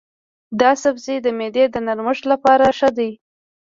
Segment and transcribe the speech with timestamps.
[0.59, 3.11] دا سبزی د معدې د نرمښت لپاره ښه دی.